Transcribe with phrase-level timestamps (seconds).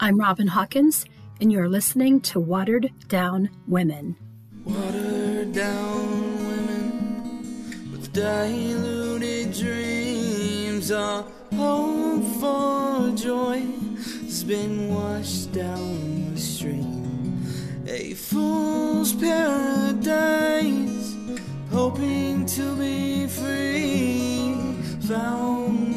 [0.00, 1.04] I'm Robin Hawkins,
[1.40, 4.14] and you're listening to Watered Down Women.
[4.64, 10.92] Watered down women with diluted dreams.
[10.92, 11.24] Our
[11.56, 13.66] hope for joy
[14.22, 17.44] has been washed down the stream.
[17.88, 20.06] A fool's paradise,
[21.72, 24.54] hoping to be free.
[25.08, 25.87] Found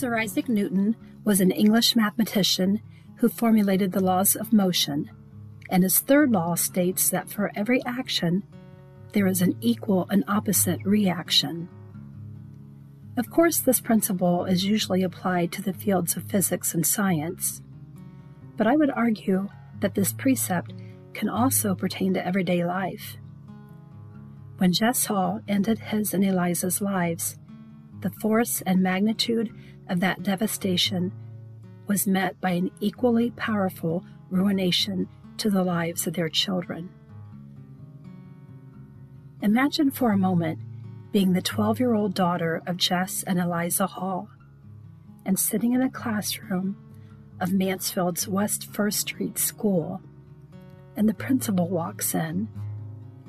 [0.00, 2.80] Sir Isaac Newton was an English mathematician
[3.16, 5.10] who formulated the laws of motion,
[5.68, 8.42] and his third law states that for every action,
[9.12, 11.68] there is an equal and opposite reaction.
[13.18, 17.60] Of course, this principle is usually applied to the fields of physics and science,
[18.56, 20.72] but I would argue that this precept
[21.12, 23.18] can also pertain to everyday life.
[24.56, 27.36] When Jess Hall ended his and Eliza's lives,
[28.00, 29.52] the force and magnitude
[29.88, 31.12] of that devastation
[31.86, 36.88] was met by an equally powerful ruination to the lives of their children.
[39.42, 40.58] Imagine for a moment
[41.12, 44.28] being the 12 year old daughter of Jess and Eliza Hall
[45.24, 46.76] and sitting in a classroom
[47.40, 50.00] of Mansfield's West First Street School,
[50.96, 52.48] and the principal walks in,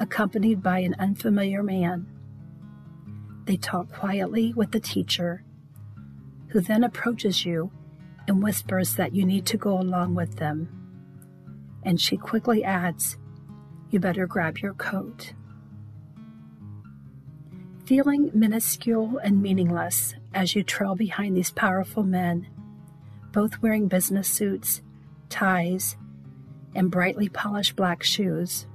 [0.00, 2.06] accompanied by an unfamiliar man.
[3.48, 5.42] They talk quietly with the teacher,
[6.48, 7.72] who then approaches you
[8.26, 10.68] and whispers that you need to go along with them.
[11.82, 13.16] And she quickly adds,
[13.88, 15.32] You better grab your coat.
[17.86, 22.46] Feeling minuscule and meaningless as you trail behind these powerful men,
[23.32, 24.82] both wearing business suits,
[25.30, 25.96] ties,
[26.74, 28.66] and brightly polished black shoes,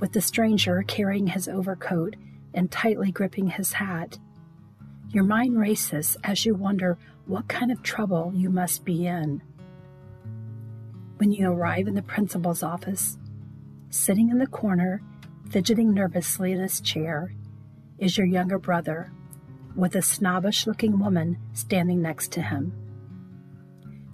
[0.00, 2.16] with the stranger carrying his overcoat
[2.56, 4.18] and tightly gripping his hat.
[5.10, 9.42] Your mind races as you wonder what kind of trouble you must be in.
[11.18, 13.16] When you arrive in the principal's office,
[13.90, 15.02] sitting in the corner,
[15.50, 17.32] fidgeting nervously in his chair,
[17.98, 19.12] is your younger brother,
[19.74, 22.72] with a snobbish looking woman standing next to him.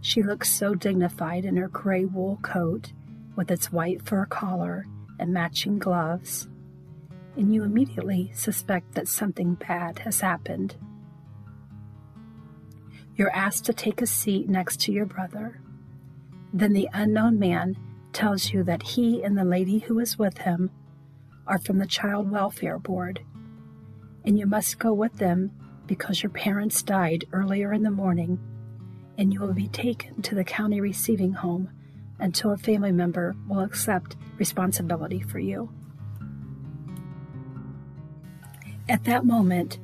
[0.00, 2.92] She looks so dignified in her gray wool coat
[3.36, 4.84] with its white fur collar
[5.18, 6.48] and matching gloves,
[7.36, 10.76] and you immediately suspect that something bad has happened.
[13.16, 15.60] You're asked to take a seat next to your brother.
[16.52, 17.76] Then the unknown man
[18.12, 20.70] tells you that he and the lady who is with him
[21.46, 23.24] are from the Child Welfare Board
[24.24, 25.50] and you must go with them
[25.86, 28.38] because your parents died earlier in the morning,
[29.18, 31.68] and you will be taken to the county receiving home
[32.18, 35.70] until a family member will accept responsibility for you.
[38.88, 39.78] At that moment,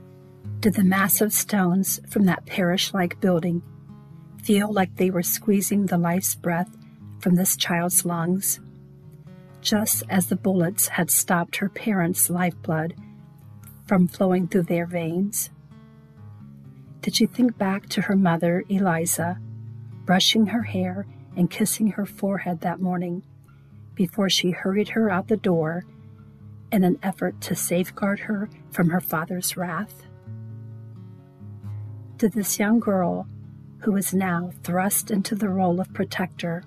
[0.61, 3.63] did the massive stones from that parish like building
[4.43, 6.77] feel like they were squeezing the life's breath
[7.21, 8.59] from this child's lungs?
[9.61, 12.95] Just as the bullets had stopped her parents' lifeblood
[13.87, 15.51] from flowing through their veins?
[17.03, 19.39] Did she think back to her mother, Eliza,
[20.05, 21.07] brushing her hair
[21.37, 23.23] and kissing her forehead that morning
[23.95, 25.85] before she hurried her out the door
[26.71, 30.03] in an effort to safeguard her from her father's wrath?
[32.17, 33.27] Did this young girl,
[33.81, 36.65] who was now thrust into the role of protector,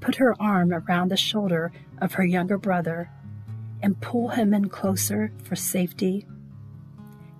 [0.00, 3.10] put her arm around the shoulder of her younger brother
[3.82, 6.26] and pull him in closer for safety.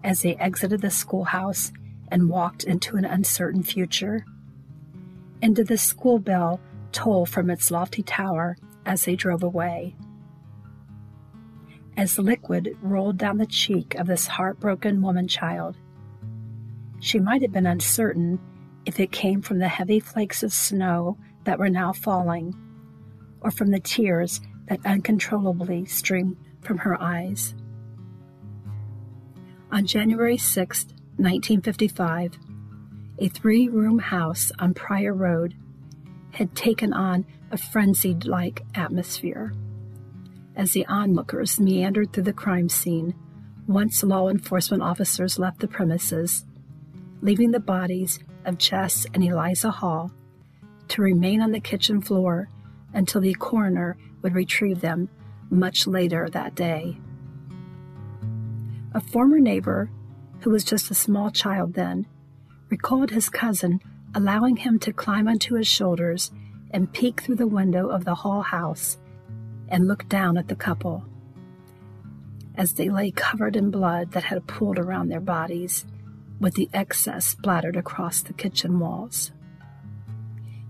[0.03, 1.73] As they exited the schoolhouse
[2.09, 4.25] and walked into an uncertain future,
[5.43, 6.61] and did the school bell
[6.93, 8.57] toll from its lofty tower
[8.87, 9.95] as they drove away.
[12.01, 15.77] As liquid rolled down the cheek of this heartbroken woman child,
[16.99, 18.41] she might have been uncertain
[18.87, 22.55] if it came from the heavy flakes of snow that were now falling,
[23.43, 27.55] or from the tears that uncontrollably streamed from her eyes.
[29.71, 30.87] On January 6,
[31.19, 32.33] 1955,
[33.19, 35.55] a three room house on Pryor Road
[36.31, 39.53] had taken on a frenzied like atmosphere.
[40.57, 43.15] As the onlookers meandered through the crime scene,
[43.67, 46.45] once law enforcement officers left the premises,
[47.23, 50.11] leaving the bodies of Jess and Eliza Hall
[50.89, 52.49] to remain on the kitchen floor
[52.93, 55.09] until the coroner would retrieve them
[55.51, 56.99] much later that day.
[58.93, 59.89] A former neighbor,
[60.41, 62.07] who was just a small child then,
[62.71, 63.81] recalled his cousin
[64.15, 66.33] allowing him to climb onto his shoulders
[66.73, 68.99] and peek through the window of the Hall house
[69.71, 71.05] and looked down at the couple.
[72.57, 75.87] as they lay covered in blood that had pooled around their bodies,
[76.39, 79.33] with the excess splattered across the kitchen walls.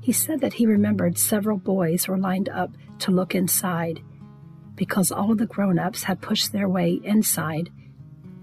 [0.01, 2.71] He said that he remembered several boys were lined up
[3.01, 4.01] to look inside
[4.77, 7.71] because all of the grown ups had pushed their way inside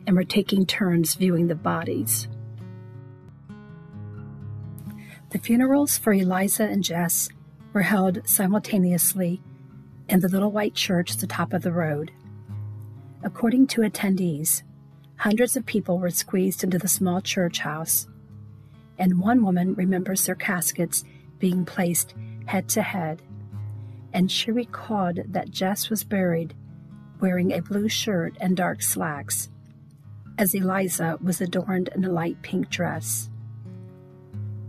[0.05, 2.27] and were taking turns viewing the bodies.
[5.31, 7.29] The funerals for Eliza and Jess
[7.73, 9.41] were held simultaneously
[10.09, 12.11] in the little white church at the top of the road.
[13.23, 14.63] According to attendees,
[15.17, 18.07] hundreds of people were squeezed into the small church house,
[18.97, 21.03] and one woman remembers their caskets
[21.39, 22.15] being placed
[22.45, 23.21] head to head,
[24.13, 26.55] and she recalled that Jess was buried
[27.19, 29.49] wearing a blue shirt and dark slacks,
[30.37, 33.29] as Eliza was adorned in a light pink dress.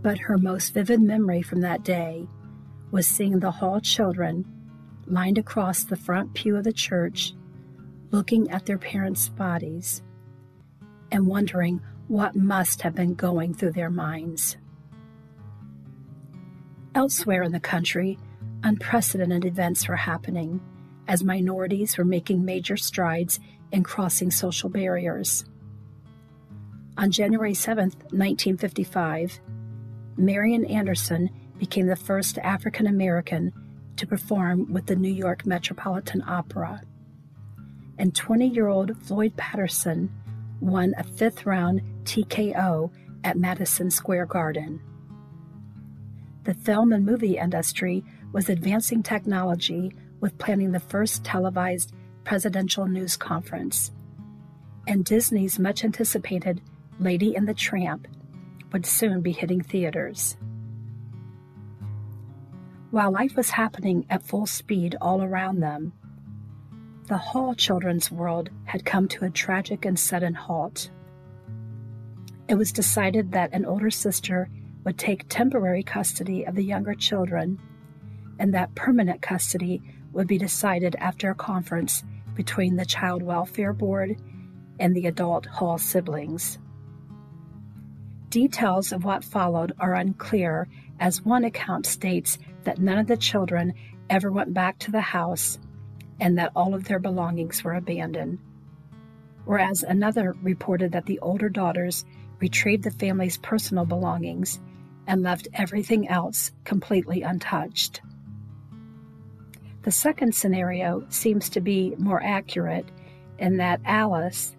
[0.01, 2.27] But her most vivid memory from that day
[2.91, 4.45] was seeing the hall children
[5.09, 7.33] lined across the front pew of the church,
[8.11, 10.01] looking at their parents' bodies
[11.11, 14.57] and wondering what must have been going through their minds.
[16.95, 18.17] Elsewhere in the country,
[18.63, 20.59] unprecedented events were happening
[21.07, 23.39] as minorities were making major strides
[23.71, 25.45] in crossing social barriers.
[26.97, 29.39] On January 7, 1955,
[30.17, 33.53] Marian Anderson became the first African American
[33.99, 36.81] to perform with the New York Metropolitan Opera.
[37.97, 40.09] And 20 year old Floyd Patterson
[40.61, 42.91] won a fifth round TKO
[43.25, 44.79] at Madison Square Garden.
[46.45, 49.91] The film and movie industry was advancing technology
[50.21, 51.93] with planning the first televised
[52.23, 53.91] presidential news conference.
[54.87, 56.61] And Disney's much anticipated
[56.99, 58.07] Lady and the Tramp
[58.71, 60.37] would soon be hitting theaters.
[62.91, 65.93] While life was happening at full speed all around them,
[67.07, 70.89] the Hall children's world had come to a tragic and sudden halt.
[72.47, 74.49] It was decided that an older sister
[74.83, 77.59] would take temporary custody of the younger children,
[78.39, 82.03] and that permanent custody would be decided after a conference
[82.33, 84.19] between the Child Welfare Board
[84.79, 86.57] and the adult Hall siblings.
[88.29, 90.67] Details of what followed are unclear,
[90.99, 93.73] as one account states that none of the children
[94.09, 95.59] ever went back to the house
[96.19, 98.39] and that all of their belongings were abandoned.
[99.45, 102.05] Whereas another reported that the older daughters
[102.39, 104.59] retrieved the family's personal belongings
[105.07, 108.01] and left everything else completely untouched.
[109.83, 112.85] The second scenario seems to be more accurate
[113.39, 114.55] in that Alice,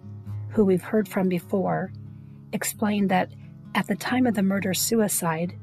[0.49, 1.91] who we've heard from before,
[2.51, 3.29] explained that
[3.75, 5.55] at the time of the murder suicide,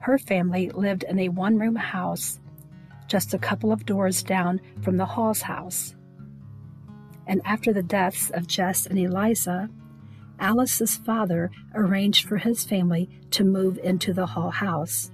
[0.00, 2.40] her family lived in a one room house
[3.06, 5.94] just a couple of doors down from the Hall's house.
[7.26, 9.68] And after the deaths of Jess and Eliza,
[10.38, 15.10] Alice's father arranged for his family to move into the Hall house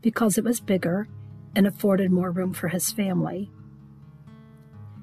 [0.00, 1.08] because it was bigger
[1.54, 3.50] and afforded more room for his family.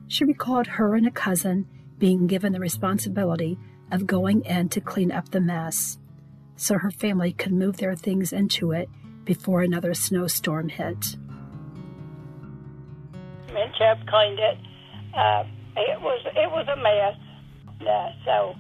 [0.08, 1.68] She recalled her and a cousin
[1.98, 3.58] being given the responsibility
[3.92, 6.00] of going in to clean up the mess
[6.56, 8.90] so her family could move their things into it
[9.34, 11.16] before another snowstorm hit.
[13.80, 14.58] Have cleaned it.
[15.16, 15.44] Uh,
[15.76, 17.16] it was it was a mess.
[17.82, 18.56] Uh, so,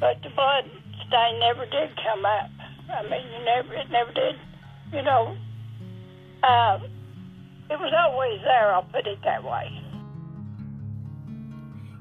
[0.00, 0.64] but the blood
[1.06, 2.50] stain never did come up.
[2.90, 4.36] I mean, you never it never did.
[4.92, 5.36] You know,
[6.44, 6.78] uh,
[7.68, 8.72] it was always there.
[8.72, 9.68] I'll put it that way.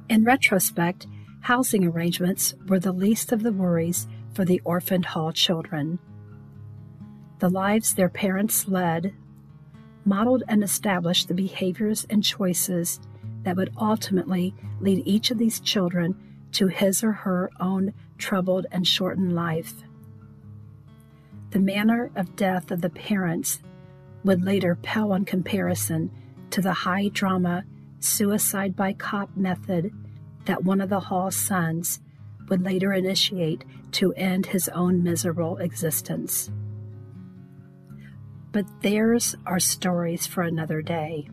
[0.08, 1.08] In retrospect,
[1.42, 6.00] housing arrangements were the least of the worries for the orphaned hall children.
[7.42, 9.16] The lives their parents led
[10.06, 13.00] modeled and established the behaviors and choices
[13.42, 16.16] that would ultimately lead each of these children
[16.52, 19.74] to his or her own troubled and shortened life.
[21.50, 23.60] The manner of death of the parents
[24.24, 26.12] would later pale in comparison
[26.52, 27.64] to the high drama
[28.00, 29.92] suicide by cop method
[30.46, 32.02] that one of the Hall sons
[32.50, 36.52] would later initiate to end his own miserable existence.
[38.52, 41.30] But theirs are stories for another day,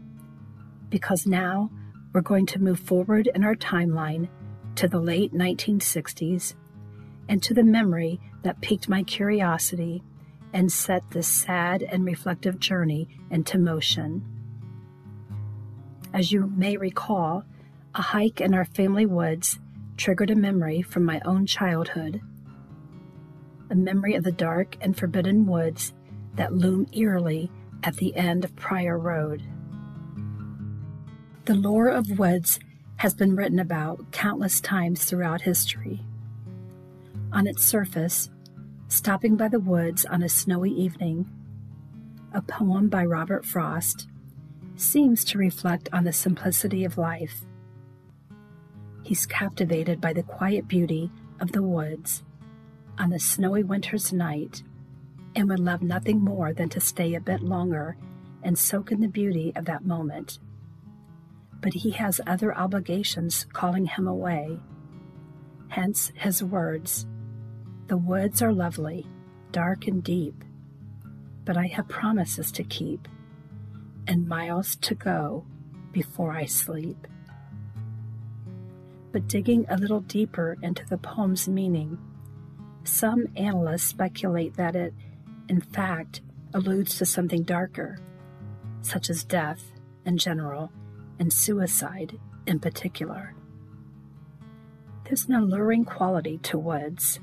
[0.89, 1.71] because now
[2.13, 4.29] we're going to move forward in our timeline
[4.77, 6.55] to the late 1960s
[7.29, 10.03] and to the memory that piqued my curiosity
[10.53, 14.25] and set this sad and reflective journey into motion.
[16.15, 17.45] As you may recall,
[17.95, 19.59] a hike in our family woods
[19.97, 22.21] triggered a memory from my own childhood.
[23.71, 25.93] A memory of the dark and forbidden woods
[26.39, 27.51] that loom eerily
[27.83, 29.43] at the end of Pryor Road.
[31.45, 32.61] The lore of woods
[32.97, 36.05] has been written about countless times throughout history.
[37.33, 38.31] On its surface,
[38.87, 41.29] stopping by the woods on a snowy evening,
[42.33, 44.09] a poem by Robert Frost
[44.77, 47.43] seems to reflect on the simplicity of life.
[49.03, 52.23] He's captivated by the quiet beauty of the woods
[52.97, 54.63] on a snowy winter's night
[55.39, 57.97] and would love nothing more than to stay a bit longer
[58.43, 60.39] and soak in the beauty of that moment
[61.61, 64.59] but he has other obligations calling him away.
[65.69, 67.07] Hence his words
[67.89, 69.07] The woods are lovely,
[69.53, 70.45] dark and deep,
[71.45, 73.09] but I have promises to keep
[74.07, 75.45] and miles to go
[75.93, 77.07] before I sleep.
[79.11, 81.99] But digging a little deeper into the poem's meaning,
[82.85, 84.95] some analysts speculate that it,
[85.49, 86.21] in fact,
[86.55, 87.99] alludes to something darker,
[88.83, 89.63] such as death
[90.05, 90.71] in general
[91.19, 93.35] and suicide in particular.
[95.05, 97.21] There's an alluring quality to woods.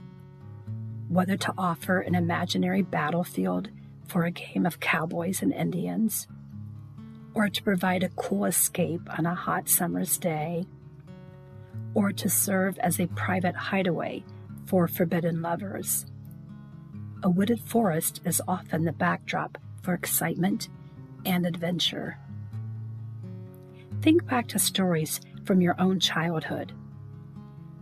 [1.07, 3.69] Whether to offer an imaginary battlefield
[4.07, 6.27] for a game of cowboys and Indians,
[7.35, 10.65] or to provide a cool escape on a hot summer's day,
[11.93, 14.23] or to serve as a private hideaway
[14.65, 16.07] for forbidden lovers.
[17.25, 20.69] A wooded forest is often the backdrop for excitement
[21.25, 22.19] and adventure.
[24.03, 26.71] Think back to stories from your own childhood.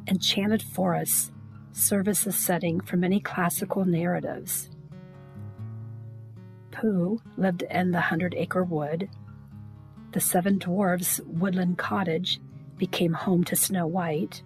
[0.08, 1.30] Enchanted forests
[1.74, 4.70] serve as the setting for many classical narratives.
[6.72, 9.10] Pooh lived in the Hundred Acre Wood.
[10.14, 12.40] The Seven Dwarfs' woodland cottage
[12.78, 14.42] became home to Snow White.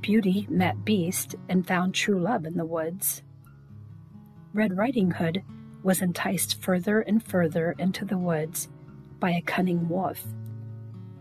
[0.00, 3.22] Beauty met Beast and found true love in the woods.
[4.52, 5.42] Red Riding Hood
[5.82, 8.68] was enticed further and further into the woods
[9.20, 10.24] by a cunning wolf,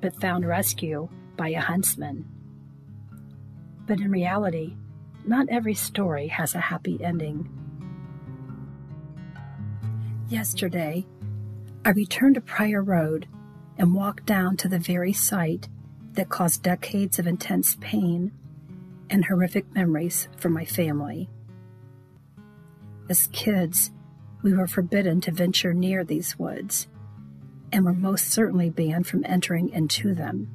[0.01, 2.25] but found rescue by a huntsman.
[3.85, 4.75] But in reality,
[5.25, 7.49] not every story has a happy ending.
[10.29, 11.05] Yesterday,
[11.83, 13.27] I returned to Pryor Road
[13.77, 15.67] and walked down to the very site
[16.13, 18.31] that caused decades of intense pain
[19.09, 21.29] and horrific memories for my family.
[23.09, 23.91] As kids,
[24.41, 26.87] we were forbidden to venture near these woods
[27.71, 30.49] and were most certainly banned from entering into them.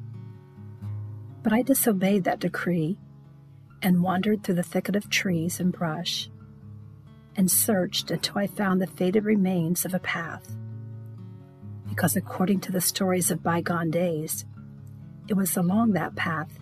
[1.43, 2.99] But I disobeyed that decree
[3.83, 6.31] and wandered through the thicket of trees and brush
[7.37, 10.57] and searched until I found the faded remains of a path.
[11.89, 14.45] Because according to the stories of bygone days,
[15.29, 16.59] it was along that path,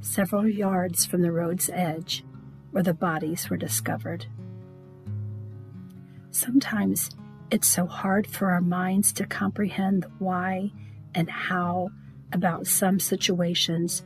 [0.00, 2.24] several yards from the road's edge,
[2.72, 4.26] where the bodies were discovered.
[6.40, 7.10] Sometimes
[7.50, 10.72] it's so hard for our minds to comprehend why
[11.14, 11.90] and how
[12.32, 14.02] about some situations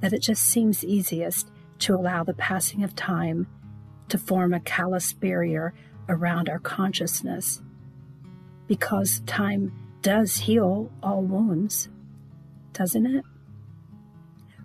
[0.00, 3.46] that it just seems easiest to allow the passing of time
[4.08, 5.72] to form a callous barrier
[6.08, 7.62] around our consciousness.
[8.66, 11.88] Because time does heal all wounds,
[12.72, 13.24] doesn't it?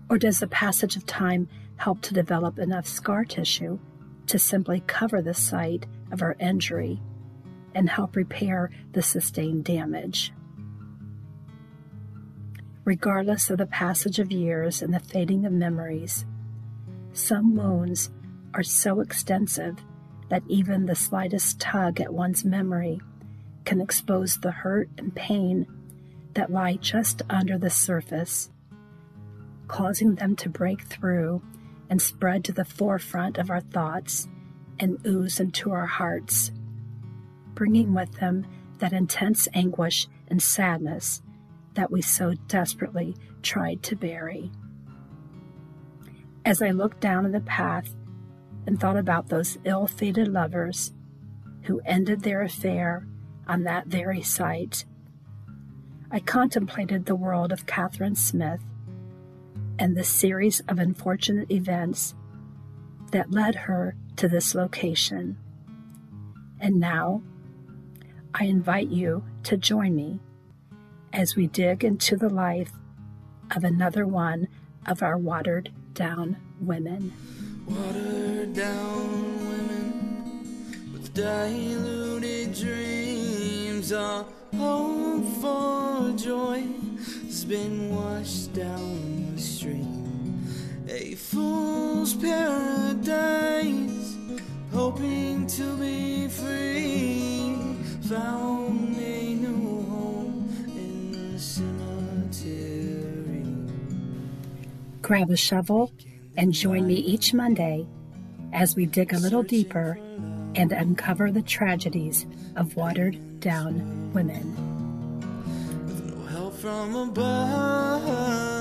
[0.10, 3.78] Or does the passage of time help to develop enough scar tissue
[4.26, 7.02] to simply cover the site of our injury
[7.76, 10.34] and help repair the sustained damage.
[12.86, 16.26] Regardless of the passage of years and the fading of memories,
[17.14, 18.10] some wounds
[18.54, 19.78] are so extensive
[20.30, 23.00] that even the slightest tug at one's memory
[23.66, 25.68] can expose the hurt and pain
[26.34, 28.50] that lie just under the surface,
[29.68, 31.42] causing them to break through
[31.90, 34.28] and spread to the forefront of our thoughts
[34.80, 36.52] and ooze into our hearts
[37.60, 41.22] bringing with them that intense anguish and sadness
[41.74, 44.50] that we so desperately tried to bury.
[46.46, 47.94] As I looked down in the path
[48.66, 50.94] and thought about those ill fated lovers
[51.64, 53.06] who ended their affair
[53.46, 54.86] on that very site,
[56.10, 58.62] I contemplated the world of Catherine Smith
[59.78, 62.16] and the series of unfortunate events
[63.10, 65.38] that led her to this location.
[66.60, 67.22] And now,
[68.34, 70.20] I invite you to join me
[71.12, 72.72] as we dig into the life
[73.56, 74.48] of another one
[74.86, 77.14] of our watered down women.
[77.66, 83.92] Watered down women with diluted dreams.
[83.92, 84.26] Our
[84.56, 86.64] hope for joy
[87.26, 89.99] has been washed down the stream
[90.90, 94.18] a fool's paradise,
[94.72, 97.56] hoping to be free.
[98.04, 102.64] Found a new home in the cemetery.
[105.04, 105.94] Grab a shovel
[106.36, 107.86] and join me each Monday
[108.52, 110.00] as we dig a little deeper
[110.56, 114.56] and uncover the tragedies of watered down women.
[115.86, 118.59] With no help from above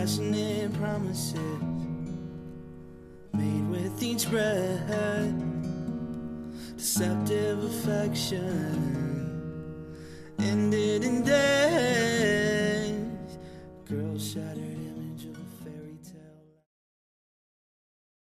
[0.00, 1.62] passionate promises
[3.34, 5.34] made with each breath,
[6.74, 8.40] deceptive affection
[10.38, 12.49] ended in death.